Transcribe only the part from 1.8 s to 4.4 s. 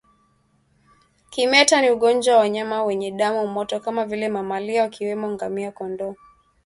ni ugonjwa wa wanyama wenye damu moto kama vile